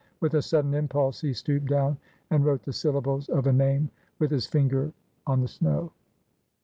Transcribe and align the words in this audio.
With 0.19 0.33
a 0.33 0.41
sudden 0.41 0.73
impulse 0.73 1.21
he 1.21 1.31
stooped 1.31 1.67
down 1.67 1.99
and 2.31 2.43
wrote 2.43 2.63
the 2.63 2.73
syllables 2.73 3.29
of 3.29 3.45
a 3.45 3.53
name 3.53 3.91
with 4.17 4.31
his 4.31 4.47
finger 4.47 4.91
on 5.27 5.41
the 5.41 5.47
snow. 5.47 5.91